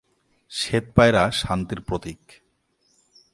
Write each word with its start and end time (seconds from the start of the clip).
শ্বেত 0.51 0.85
পায়রা 0.95 1.23
শান্তির 1.31 1.81
প্রতীক। 1.81 2.21